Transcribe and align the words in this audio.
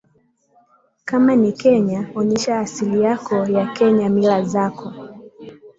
kama 1.05 1.35
ni 1.35 1.51
kenya 1.51 2.09
onyesha 2.15 2.59
asili 2.59 3.01
yako 3.01 3.35
ya 3.35 3.67
kenya 3.73 4.09
mila 4.09 4.41
zako 4.41 4.93